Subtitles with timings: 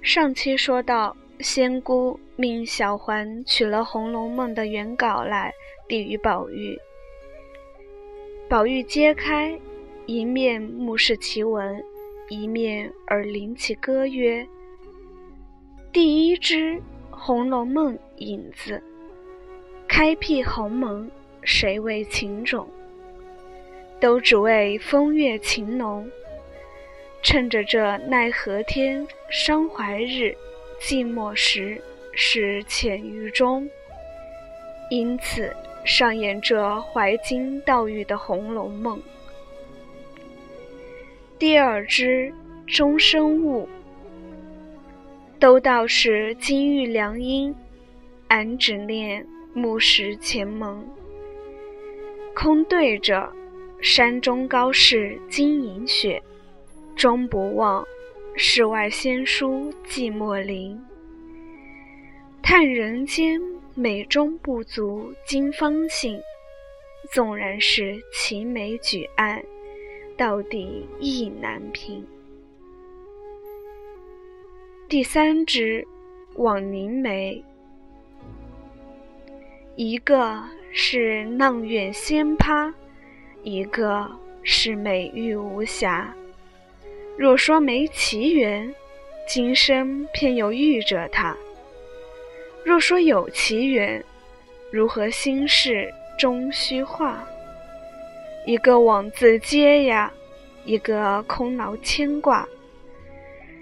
[0.00, 5.52] 上期说到，仙姑命小环取了《红楼梦》的原稿来
[5.88, 6.78] 递与宝玉。
[8.48, 9.58] 宝玉揭开，
[10.06, 11.82] 一面目视其文，
[12.28, 14.46] 一面耳临其歌曰
[15.92, 16.76] ：“第一支
[17.10, 18.82] 《红楼梦》引子，
[19.86, 21.10] 开辟鸿蒙，
[21.42, 22.66] 谁为情种？
[24.00, 26.08] 都只为风月情浓。
[27.22, 30.34] 趁着这奈何天，伤怀日，
[30.80, 31.80] 寂寞时，
[32.12, 33.68] 是浅于中。
[34.90, 35.54] 因此。”
[35.84, 38.98] 上演着怀金悼玉的《红楼梦》。
[41.38, 42.30] 第二支
[42.66, 43.66] 终生物，
[45.40, 47.54] 都道是金玉良姻，
[48.26, 50.86] 俺只念木石前盟。
[52.34, 53.32] 空对着
[53.80, 56.22] 山中高士金银雪，
[56.98, 57.86] 终不忘
[58.34, 60.76] 世外仙姝寂寞林。
[62.42, 63.40] 叹人间。
[63.76, 66.20] 美中不足今方信，
[67.12, 69.40] 纵然是齐眉举案，
[70.16, 72.04] 到底意难平。
[74.88, 75.86] 第三支
[76.34, 77.40] 枉凝眉，
[79.76, 80.42] 一个
[80.72, 82.74] 是阆苑仙葩，
[83.44, 84.10] 一个
[84.42, 86.12] 是美玉无瑕。
[87.18, 88.72] 若说没奇缘，
[89.26, 91.36] 今生偏又遇着他。
[92.64, 94.04] 若说有奇缘，
[94.70, 97.26] 如何心事终虚化？
[98.46, 100.12] 一个枉自嗟呀，
[100.64, 102.48] 一个空劳牵挂。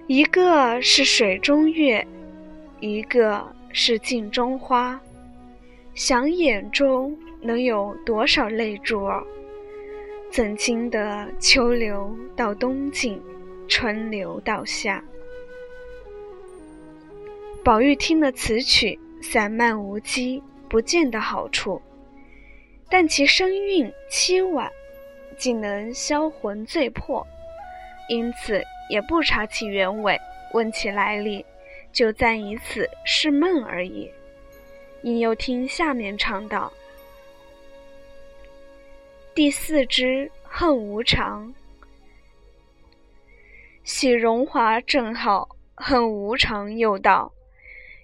[0.07, 2.07] 一个是水中月，
[2.81, 5.01] 一个是镜中花。
[5.95, 9.25] 想眼中能有多少泪珠儿？
[10.31, 13.19] 怎经得秋流到冬尽，
[13.69, 15.03] 春流到夏？
[17.65, 21.83] 宝玉听了此曲，散漫无羁，不见得好处，
[22.89, 24.71] 但其声韵凄婉，
[25.37, 27.27] 竟能销魂醉魄，
[28.09, 30.17] 因此也不查其原委，
[30.53, 31.45] 问其来历，
[31.93, 34.09] 就暂以此是梦而已。
[35.03, 36.73] 因又听下面唱道
[39.35, 41.53] ：“第四支恨无常，
[43.87, 47.33] 喜荣华正好，恨无常又道。”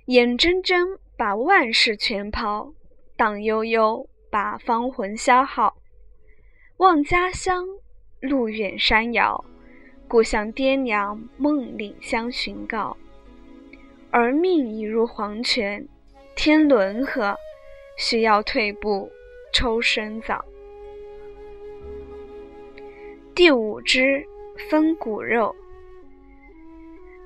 [0.07, 2.73] 眼睁睁把万事全抛，
[3.17, 5.77] 荡悠悠把芳魂消耗。
[6.77, 7.67] 望家乡
[8.21, 9.45] 路远山遥，
[10.07, 12.97] 故乡爹娘梦里相寻告。
[14.13, 15.89] 而命已入黄泉，
[16.37, 17.37] 天伦何？
[17.99, 19.11] 需要退步
[19.53, 20.45] 抽身早。
[23.35, 24.25] 第五支
[24.71, 25.55] 分骨肉，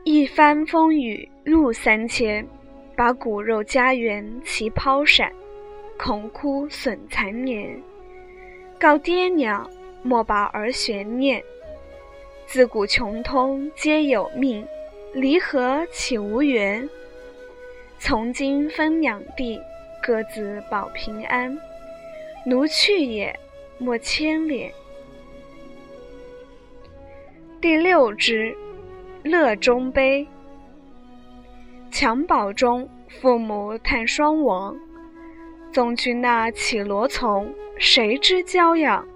[0.09, 2.47] 一番风雨路三千。
[2.94, 5.33] 把骨肉家园齐抛闪，
[5.99, 7.83] 恐哭损残年。
[8.78, 9.69] 告爹娘
[10.05, 11.43] 莫把儿悬念，
[12.47, 14.65] 自古穷通皆有命，
[15.12, 16.89] 离合岂无缘？
[17.99, 19.61] 从今分两地，
[20.00, 21.59] 各自保平安。
[22.47, 23.37] 奴去也，
[23.77, 24.72] 莫牵连。
[27.61, 28.56] 第六支，
[29.26, 30.26] 乐中悲。
[31.91, 34.76] 襁褓中，父母叹双亡。
[35.72, 39.06] 总觉那绮罗从，谁知娇养？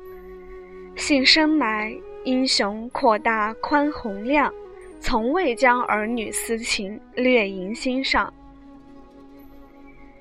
[0.97, 4.53] 幸生来，英雄阔大宽宏量，
[5.01, 8.33] 从未将儿女私情略萦心上。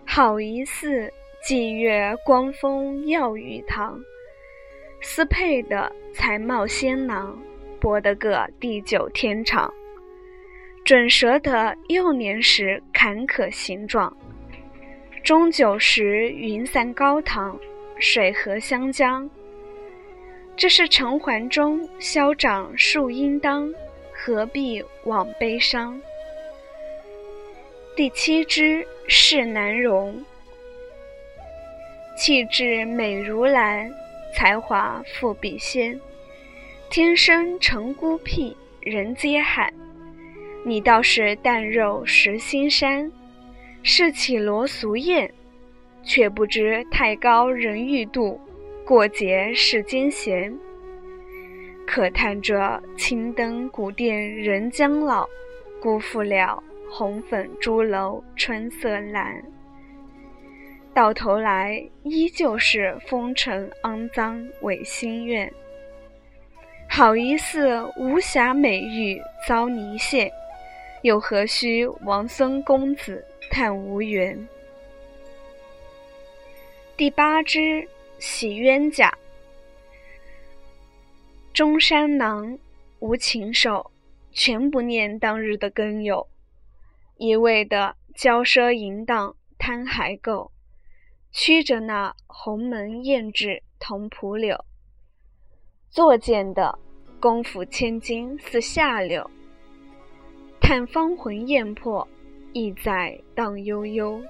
[0.05, 1.11] 好一似
[1.45, 3.99] 霁月光风耀玉堂，
[5.01, 7.37] 斯配的才貌仙囊，
[7.79, 9.73] 博得个地久天长。
[10.85, 14.15] 准舍得幼年时坎坷形状，
[15.23, 17.59] 中九时云散高堂，
[17.99, 19.29] 水河湘江。
[20.55, 23.71] 这是尘寰中消长树应当，
[24.11, 26.01] 何必枉悲伤？
[27.95, 30.23] 第七支是难容，
[32.17, 33.91] 气质美如兰，
[34.35, 35.99] 才华富比仙，
[36.89, 39.71] 天生成孤僻，人皆罕。
[40.65, 43.11] 你倒是淡肉食心山，
[43.83, 45.31] 是绮罗俗艳，
[46.01, 48.41] 却不知太高人欲度，
[48.83, 50.51] 过节世间闲。
[51.85, 55.29] 可叹这青灯古殿人将老，
[55.79, 59.39] 辜负了红粉朱楼春色阑。
[60.91, 65.51] 到头来依旧是风尘肮脏违心愿，
[66.89, 70.29] 好一似无瑕美玉遭泥陷。
[71.01, 74.49] 又何须王孙公子叹无缘？
[76.97, 77.87] 第八支
[78.17, 79.17] 洗冤家，
[81.53, 82.59] 中山狼、
[82.99, 83.89] 无情手，
[84.33, 86.27] 全不念当日的耕耘，
[87.15, 90.51] 一味的骄奢淫荡贪海垢，
[91.31, 94.65] 驱着那鸿门艳质同蒲柳，
[95.91, 96.77] 作践的
[97.19, 99.27] 功夫千金似下流，
[100.61, 102.07] 叹芳魂艳魄，
[102.53, 104.21] 意在荡悠悠。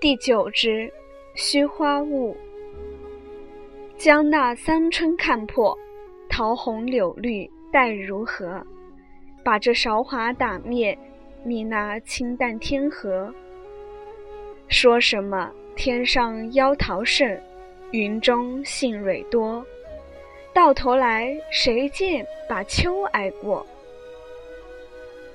[0.00, 0.92] 第九支，
[1.36, 2.36] 虚花雾。
[3.96, 5.78] 将那三春看破，
[6.28, 8.60] 桃红柳绿待如何？
[9.44, 10.98] 把这韶华打灭，
[11.44, 13.32] 觅那清淡天河。
[14.66, 17.40] 说什么天上妖桃盛，
[17.92, 19.64] 云中杏蕊多？
[20.52, 23.66] 到头来谁见把秋挨过？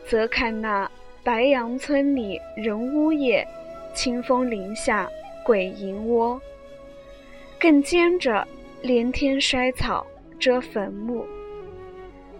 [0.05, 0.89] 则看那
[1.23, 3.47] 白杨村里人呜咽。
[3.93, 5.09] 清风林下
[5.43, 6.39] 鬼吟窝，
[7.59, 8.47] 更兼着
[8.83, 10.05] 连天衰草
[10.37, 11.25] 遮坟墓。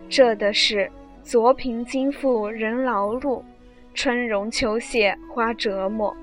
[0.07, 0.87] 这的是
[1.23, 3.41] 昨贫今富人劳碌，
[3.95, 6.15] 春荣秋谢花折磨。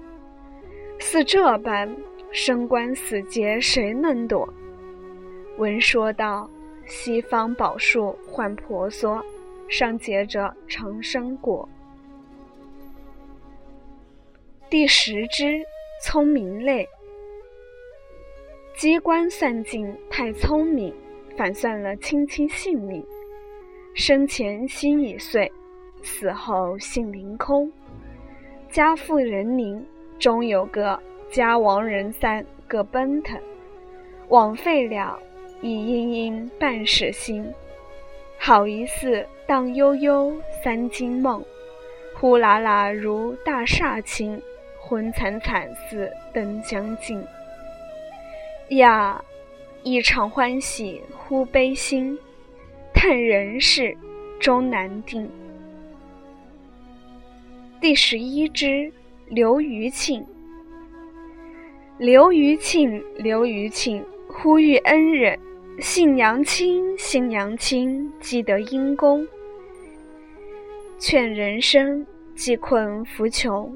[1.00, 1.92] 似这般
[2.34, 4.44] 生关死劫谁能躲？
[5.56, 6.50] 闻说道：
[6.84, 9.24] 西方宝树换婆娑，
[9.68, 11.66] 上结着长生果。
[14.68, 15.62] 第十支，
[16.02, 16.84] 聪明类。
[18.74, 20.92] 机关算尽太聪明，
[21.36, 23.00] 反算了卿卿性命。
[23.94, 25.50] 生前心已碎，
[26.02, 27.72] 死后性灵空。
[28.68, 29.86] 家富人宁，
[30.18, 31.00] 终有个
[31.34, 33.36] 家亡人散各奔腾。
[34.28, 35.18] 枉费了
[35.60, 37.52] 一阴阴半世心，
[38.38, 40.32] 好一似荡悠悠
[40.62, 41.44] 三更梦，
[42.14, 44.40] 呼啦啦如大厦倾。
[44.86, 47.24] 昏惨惨似灯将尽，
[48.68, 49.24] 呀！
[49.82, 52.18] 一场欢喜忽悲心，
[52.92, 53.96] 叹人世
[54.38, 55.26] 终难定。
[57.80, 58.92] 第十一支，
[59.28, 60.22] 刘余庆。
[61.98, 65.38] 刘余庆，刘余庆，呼吁恩人，
[65.78, 69.24] 信娘亲，信娘亲，积德因公，
[70.98, 72.04] 劝人生
[72.34, 73.72] 济困扶穷。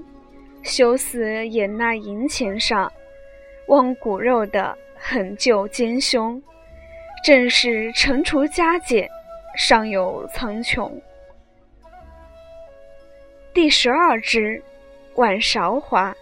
[0.65, 2.93] 修死眼那银钱上，
[3.69, 6.43] 望骨肉的狠救奸凶，
[7.25, 9.09] 正是惩除加减，
[9.57, 10.91] 尚有苍穹。
[13.55, 14.61] 第十二支，
[15.15, 16.13] 晚韶华。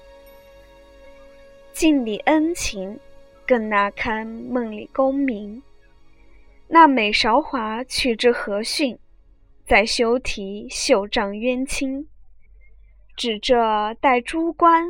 [1.76, 2.98] 尽礼恩情，
[3.46, 5.62] 更那堪梦里功名。
[6.66, 8.98] 那美韶华去之何逊？
[9.66, 12.08] 再修题绣帐冤亲。
[13.14, 14.86] 指这戴珠冠，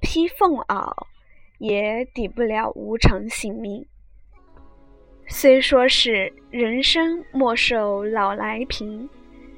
[0.00, 0.92] 披凤袄，
[1.56, 3.86] 也抵不了无常性命。
[5.26, 9.08] 虽说是人生莫受老来贫，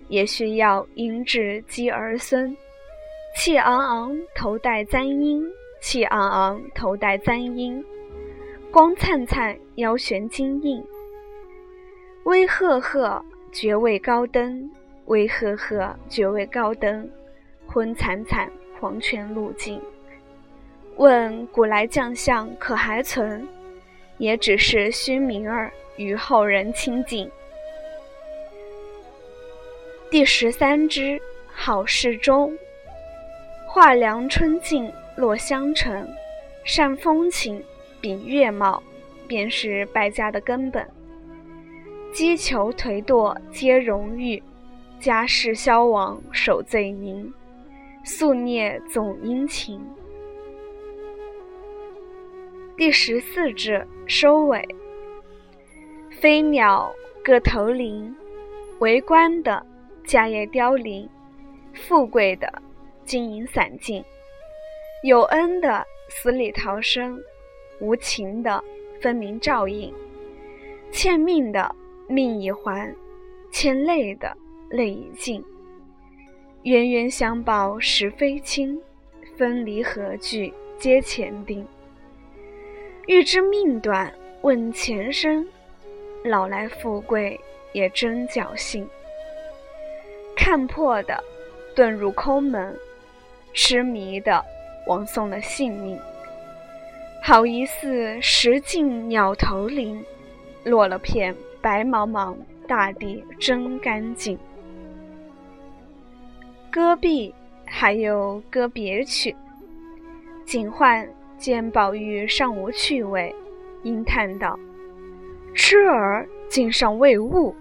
[0.06, 2.56] 也需要迎至积儿孙。
[3.36, 5.42] 气昂昂头戴簪缨，
[5.80, 7.84] 气昂昂头戴簪缨，
[8.70, 10.84] 光灿灿腰悬金印。
[12.24, 14.70] 威赫赫爵位高登，
[15.06, 17.08] 威赫赫爵位高登。
[17.66, 19.80] 昏惨惨，黄泉路径。
[20.96, 23.46] 问古来将相可还存？
[24.16, 27.30] 也只是虚名儿，与后人亲近。
[30.10, 31.20] 第十三支，
[31.52, 32.52] 好事中。
[33.66, 36.08] 画梁春尽落香尘，
[36.62, 37.60] 善风情，
[38.00, 38.80] 比月貌，
[39.26, 40.88] 便是败家的根本。
[42.12, 44.40] 击球颓堕皆荣誉，
[45.00, 47.34] 家世消亡守罪名。
[48.04, 49.80] 宿孽总殷勤。
[52.76, 54.64] 第十四支收尾。
[56.20, 56.94] 飞鸟
[57.24, 58.14] 各投林，
[58.78, 59.66] 为官的
[60.04, 61.08] 家业凋零，
[61.74, 62.62] 富贵的
[63.04, 64.02] 金银散尽，
[65.02, 67.22] 有恩的死里逃生，
[67.80, 68.62] 无情的
[69.00, 69.94] 分明照应，
[70.90, 71.72] 欠命的
[72.08, 72.92] 命已还，
[73.52, 74.36] 欠泪的
[74.70, 75.44] 泪已尽。
[76.64, 78.80] 冤冤相报实非轻，
[79.36, 81.64] 分离何惧皆前定。
[83.06, 84.12] 欲知命短
[84.42, 85.46] 问前生，
[86.24, 87.38] 老来富贵
[87.72, 88.84] 也真侥幸。
[90.34, 91.22] 看破的
[91.76, 92.76] 遁入空门，
[93.54, 94.44] 痴迷的
[94.88, 95.96] 枉送了性命。
[97.22, 100.04] 好一似石径鸟头林，
[100.64, 102.34] 落了片白茫茫
[102.66, 104.36] 大地真干净。
[106.70, 109.34] 戈壁，还有歌别曲。
[110.44, 113.34] 警幻见宝玉尚无趣味，
[113.82, 114.58] 应叹道
[115.54, 117.54] ：“痴儿竟尚未悟。”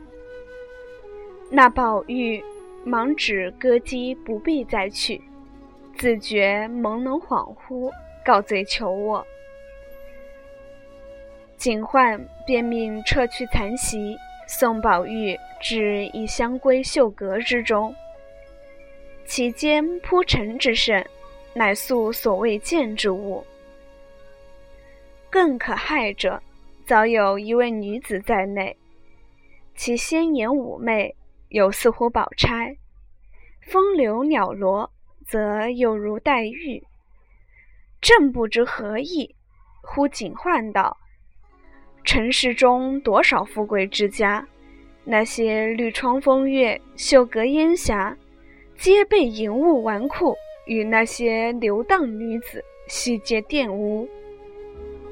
[1.50, 2.44] 那宝玉
[2.84, 5.22] 忙指歌姬不必再去，
[5.98, 7.92] 自觉朦胧恍惚，
[8.24, 9.26] 告罪求我。
[11.58, 14.16] 警幻便命撤去残席，
[14.48, 17.94] 送宝玉至一香闺绣阁之中。
[19.26, 21.06] 其间铺陈之甚，
[21.54, 23.44] 乃素所未见之物。
[25.30, 26.42] 更可骇者，
[26.86, 28.78] 早有一位女子在内，
[29.76, 31.16] 其鲜颜妩媚，
[31.50, 32.78] 有似乎宝钗；
[33.62, 34.90] 风流袅娜，
[35.28, 36.82] 则又如黛玉。
[38.02, 39.36] 正不知何意，
[39.82, 40.98] 忽警幻道
[42.06, 44.48] ：“尘世中多少富贵之家，
[45.04, 48.18] 那些绿窗风月、绣阁烟霞。”
[48.78, 50.36] 皆被淫物纨绔
[50.68, 54.08] 与那些流荡女子悉皆玷污。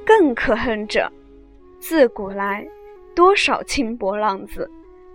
[0.06, 1.12] 更可恨者，
[1.80, 2.64] 自古来
[3.16, 4.70] 多少轻薄浪子，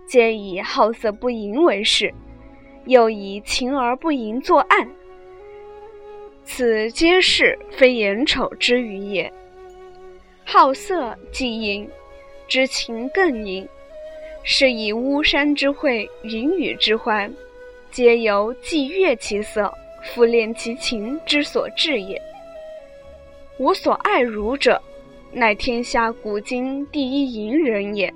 [0.05, 2.13] 皆以好色不淫为事，
[2.85, 4.89] 又以情而不淫作案。
[6.43, 9.31] 此皆是非眼丑之余也。
[10.43, 11.87] 好色即淫，
[12.47, 13.67] 知情更淫，
[14.43, 17.31] 是以巫山之会，云雨之欢。
[17.91, 19.71] 皆由既悦其色，
[20.03, 22.21] 复恋其情之所至也。
[23.59, 24.81] 吾所爱汝者，
[25.31, 28.13] 乃天下古今第一淫人也。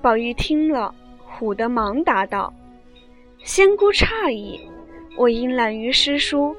[0.00, 0.94] 宝玉听了，
[1.38, 2.52] 唬得忙答道
[3.42, 4.60] ：“仙姑诧异，
[5.16, 6.54] 我因懒于诗书，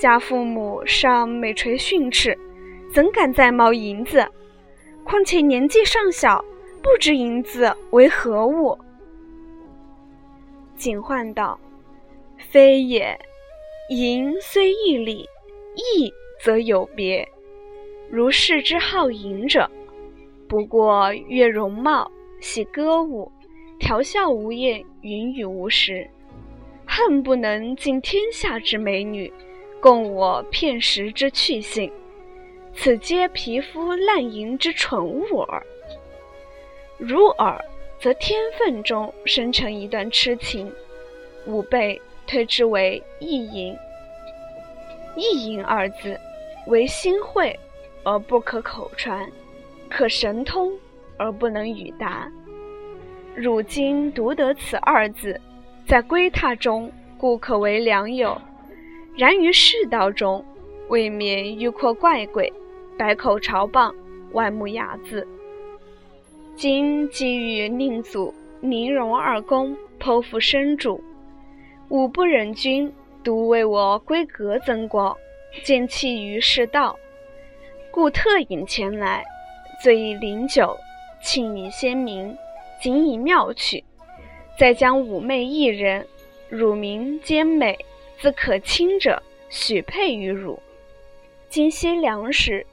[0.00, 2.38] 家父母尚每垂训斥，
[2.92, 4.26] 怎敢再冒银子？
[5.04, 6.44] 况且年纪尚小，
[6.82, 8.78] 不知银子为何物。”
[10.76, 11.58] 警幻道
[12.36, 13.18] ：“非也，
[13.90, 15.26] 淫虽一理，
[15.74, 17.26] 义则有别。
[18.10, 19.68] 如是之好淫者，
[20.48, 23.30] 不过悦容貌，喜歌舞，
[23.78, 26.08] 调笑无厌，云雨无时，
[26.86, 29.32] 恨不能尽天下之美女，
[29.80, 31.90] 供我片时之趣性。
[32.74, 35.66] 此皆皮肤烂淫之蠢物耳。
[36.98, 37.58] 如尔。”
[38.00, 40.72] 则天分中生成一段痴情，
[41.46, 43.76] 吾辈推之为意淫。
[45.16, 46.16] 意淫二字，
[46.68, 47.58] 为心会
[48.04, 49.28] 而不可口传，
[49.90, 50.72] 可神通
[51.16, 52.30] 而不能语达。
[53.38, 55.40] 汝今独得此二字，
[55.86, 58.36] 在归榻中故可为良友，
[59.16, 60.44] 然于世道中，
[60.88, 62.52] 未免欲阔怪鬼，
[62.98, 63.94] 百口嘲谤，
[64.32, 65.24] 万目睚眦。
[66.56, 71.00] 今既与宁祖、宁荣二公剖腹深主，
[71.90, 72.92] 吾不忍君
[73.22, 75.16] 独为我闺阁增光，
[75.62, 76.98] 见弃于世道，
[77.92, 79.24] 故特引前来，
[79.80, 80.76] 醉以灵酒，
[81.22, 82.36] 庆以仙名，
[82.80, 83.84] 仅以妙趣，
[84.58, 86.06] 再将妩媚一人，
[86.48, 87.76] 乳名兼美，
[88.18, 90.60] 自可亲者，许配于汝。
[91.48, 92.66] 今夕良时，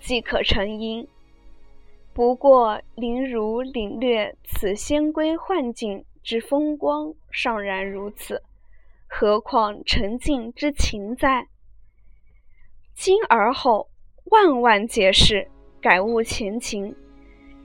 [0.00, 1.06] 即可成姻。
[2.12, 8.42] 不过，林如领略此仙闺幻境之风光，尚然如此，
[9.06, 11.46] 何况沉静之情哉？
[12.94, 13.88] 今而后，
[14.24, 15.48] 万万解释，
[15.80, 16.94] 改悟前情，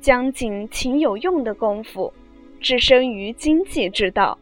[0.07, 2.13] 将尽情有用的功夫，
[2.61, 4.39] 置身于经济之道。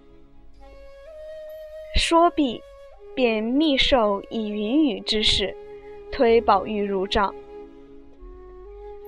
[1.96, 2.62] 说毕，
[3.16, 5.58] 便密授以云雨之事，
[6.12, 7.34] 推宝玉入帐。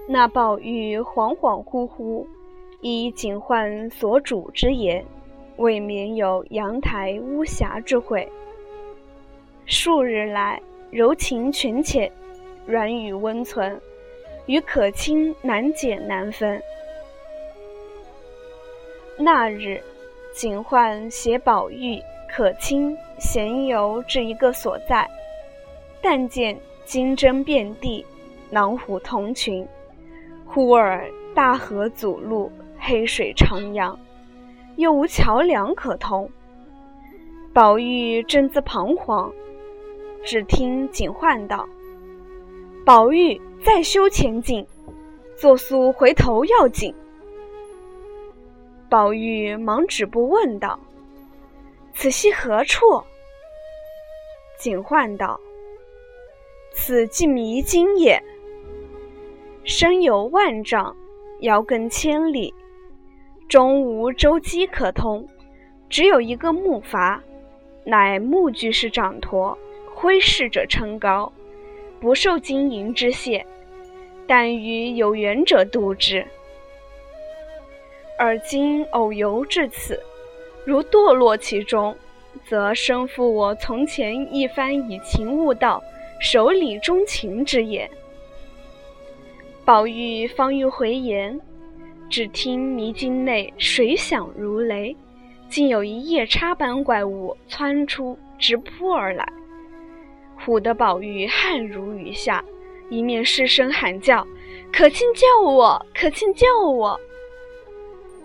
[0.08, 2.26] 那宝玉恍恍惚惚，
[2.82, 5.06] 依警幻所主之言，
[5.58, 8.28] 未免有阳台巫峡之会。
[9.68, 10.60] 数日来，
[10.90, 12.12] 柔情群浅，
[12.66, 13.80] 软语温存，
[14.48, 16.62] 与可亲难解难分。
[19.18, 19.82] 那日，
[20.34, 25.10] 警幻携宝玉、可亲闲游至一个所在，
[26.02, 28.06] 但见金针遍地，
[28.50, 29.68] 狼虎同群。
[30.46, 33.98] 忽而大河阻路，黑水徜徉，
[34.78, 36.30] 又无桥梁可通。
[37.54, 39.34] 宝玉正自彷徨，
[40.24, 41.68] 只听警幻道
[42.86, 44.66] ：“宝玉再修前进，
[45.36, 46.94] 作速回头要紧。”
[48.90, 50.80] 宝玉忙止步问道
[51.94, 52.86] ：“此系何处？”
[54.58, 55.40] 警幻道
[56.74, 58.22] ：“此即迷津也。”
[59.66, 60.96] 深有万丈，
[61.42, 62.54] 遥亘千里，
[63.50, 65.28] 中无舟楫可通，
[65.90, 67.20] 只有一个木筏，
[67.84, 69.58] 乃木居士掌舵，
[69.94, 71.32] 挥逝者称高，
[72.00, 73.46] 不受金银之谢，
[74.28, 76.26] 但与有缘者度之。
[78.20, 80.00] 而今偶游至此，
[80.66, 81.96] 如堕落其中，
[82.46, 85.84] 则身负我从前一番以情悟道、
[86.20, 87.90] 守礼忠情之也。
[89.66, 91.40] 宝玉方欲回言，
[92.10, 94.96] 只听迷津内水响如雷，
[95.50, 99.28] 竟有一夜叉般怪物窜出，直扑而来，
[100.46, 102.44] 唬得宝玉汗如雨下，
[102.90, 104.26] 一面失声喊叫
[104.72, 105.86] ：“可卿救我！
[105.94, 107.00] 可卿救我！”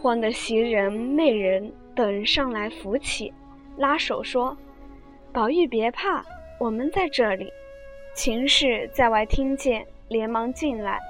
[0.01, 3.33] 慌得袭人、媚人等上来扶起，
[3.77, 4.57] 拉手说
[5.33, 6.25] ：“宝玉别怕，
[6.59, 7.53] 我们在这里。”
[8.15, 11.01] 秦氏在外听见，连忙进来。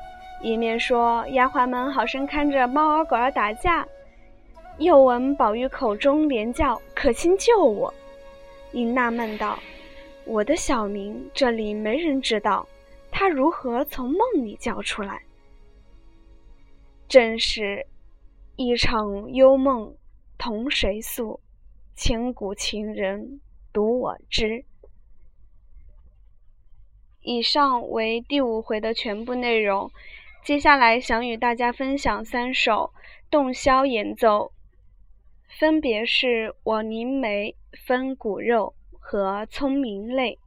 [0.41, 3.87] 一面说丫鬟们好生看着猫儿狗儿打架，
[4.79, 7.93] 又闻宝玉口中连叫“可卿救我”，
[8.73, 9.59] 因纳闷道
[10.25, 12.69] ：“我的小名这里没人知道，
[13.11, 15.23] 他如何从梦里叫出来？”
[17.09, 17.87] 正是
[18.57, 19.95] 一场幽梦
[20.39, 21.41] 同谁诉，
[21.95, 23.41] 千古情人
[23.73, 24.65] 独我知。
[27.21, 29.91] 以上为第五回的全部内容。
[30.45, 32.93] 接下来想与大家分享三首
[33.31, 34.51] 洞箫演奏，
[35.47, 37.55] 分别是《枉凝眉》
[37.87, 38.75] 《分骨肉》
[39.05, 40.39] 和《聪明类》。